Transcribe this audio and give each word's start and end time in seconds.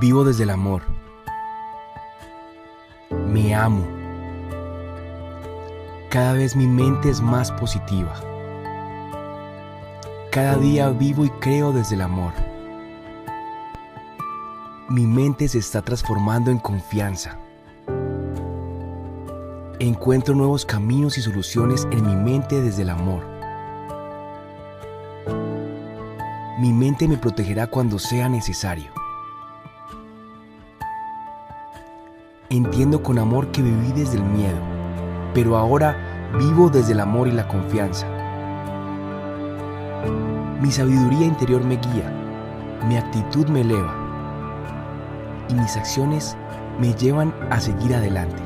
Vivo 0.00 0.24
desde 0.24 0.44
el 0.44 0.50
amor. 0.50 0.80
Me 3.10 3.54
amo. 3.54 3.86
Cada 6.08 6.32
vez 6.32 6.56
mi 6.56 6.66
mente 6.66 7.10
es 7.10 7.20
más 7.20 7.52
positiva. 7.52 8.14
Cada 10.32 10.56
día 10.56 10.88
vivo 10.88 11.26
y 11.26 11.30
creo 11.40 11.72
desde 11.72 11.96
el 11.96 12.00
amor. 12.00 12.32
Mi 14.88 15.06
mente 15.06 15.46
se 15.48 15.58
está 15.58 15.82
transformando 15.82 16.50
en 16.50 16.60
confianza. 16.60 17.36
Encuentro 19.80 20.34
nuevos 20.34 20.64
caminos 20.64 21.18
y 21.18 21.20
soluciones 21.20 21.86
en 21.90 22.06
mi 22.06 22.16
mente 22.16 22.62
desde 22.62 22.82
el 22.82 22.88
amor. 22.88 23.22
Mi 26.58 26.72
mente 26.72 27.06
me 27.06 27.18
protegerá 27.18 27.66
cuando 27.66 27.98
sea 27.98 28.30
necesario. 28.30 28.99
Entiendo 32.52 33.00
con 33.00 33.16
amor 33.20 33.52
que 33.52 33.62
viví 33.62 33.92
desde 33.92 34.16
el 34.16 34.24
miedo, 34.24 34.58
pero 35.32 35.56
ahora 35.56 35.96
vivo 36.36 36.68
desde 36.68 36.94
el 36.94 36.98
amor 36.98 37.28
y 37.28 37.30
la 37.30 37.46
confianza. 37.46 38.08
Mi 40.60 40.72
sabiduría 40.72 41.26
interior 41.26 41.62
me 41.62 41.76
guía, 41.76 42.12
mi 42.88 42.96
actitud 42.96 43.46
me 43.46 43.60
eleva 43.60 43.94
y 45.48 45.54
mis 45.54 45.76
acciones 45.76 46.36
me 46.80 46.92
llevan 46.94 47.32
a 47.50 47.60
seguir 47.60 47.94
adelante. 47.94 48.42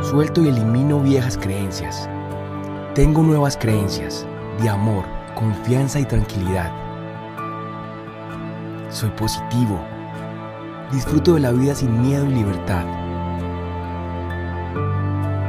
Suelto 0.00 0.42
y 0.42 0.48
elimino 0.48 0.98
viejas 0.98 1.38
creencias. 1.38 2.10
Tengo 2.96 3.22
nuevas 3.22 3.56
creencias 3.56 4.26
de 4.60 4.70
amor, 4.70 5.04
confianza 5.36 6.00
y 6.00 6.04
tranquilidad. 6.04 6.72
Soy 8.90 9.10
positivo. 9.10 9.78
Disfruto 10.92 11.34
de 11.34 11.40
la 11.40 11.52
vida 11.52 11.74
sin 11.74 12.00
miedo 12.00 12.24
y 12.24 12.30
libertad. 12.30 12.82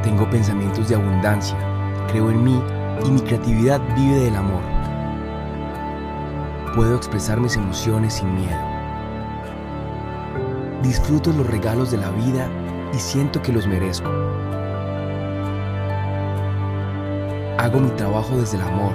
Tengo 0.02 0.28
pensamientos 0.28 0.90
de 0.90 0.96
abundancia. 0.96 1.56
Creo 2.08 2.30
en 2.30 2.44
mí 2.44 2.62
y 3.06 3.10
mi 3.10 3.22
creatividad 3.22 3.80
vive 3.96 4.16
del 4.16 4.36
amor. 4.36 4.60
Puedo 6.74 6.94
expresar 6.94 7.40
mis 7.40 7.56
emociones 7.56 8.14
sin 8.14 8.34
miedo. 8.34 8.58
Disfruto 10.82 11.32
los 11.32 11.46
regalos 11.46 11.90
de 11.90 11.96
la 11.96 12.10
vida 12.10 12.46
y 12.92 12.98
siento 12.98 13.40
que 13.40 13.52
los 13.52 13.66
merezco. 13.66 14.10
Hago 17.56 17.80
mi 17.80 17.90
trabajo 17.92 18.36
desde 18.36 18.58
el 18.58 18.62
amor. 18.62 18.92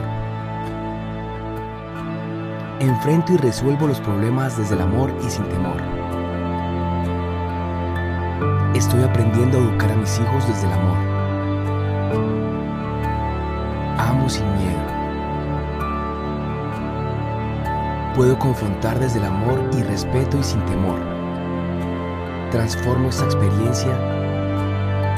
Enfrento 2.80 3.34
y 3.34 3.38
resuelvo 3.38 3.88
los 3.88 4.00
problemas 4.00 4.60
desde 4.60 4.76
el 4.76 4.82
amor 4.82 5.12
y 5.26 5.30
sin 5.32 5.46
temor. 5.46 5.95
Estoy 8.76 9.04
aprendiendo 9.04 9.58
a 9.58 9.62
educar 9.62 9.90
a 9.90 9.96
mis 9.96 10.20
hijos 10.20 10.46
desde 10.50 10.68
el 10.68 10.74
amor. 10.74 10.98
Amo 13.98 14.28
sin 14.28 14.46
miedo. 14.58 14.82
Puedo 18.16 18.38
confrontar 18.38 19.00
desde 19.00 19.20
el 19.20 19.26
amor 19.26 19.62
y 19.78 19.82
respeto 19.82 20.38
y 20.38 20.44
sin 20.44 20.60
temor. 20.66 21.00
Transformo 22.52 23.08
esta 23.08 23.24
experiencia 23.24 23.98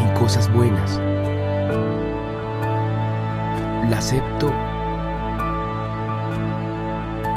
en 0.01 0.13
cosas 0.13 0.53
buenas. 0.53 0.99
La 3.89 3.97
acepto 3.97 4.53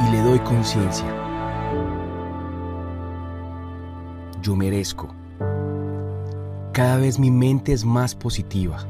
y 0.07 0.11
le 0.13 0.21
doy 0.21 0.39
conciencia. 0.41 1.07
Yo 4.43 4.55
merezco. 4.55 5.20
Cada 6.81 6.97
vez 6.97 7.19
mi 7.19 7.31
mente 7.31 7.75
es 7.75 7.85
más 7.85 8.15
positiva. 8.15 8.87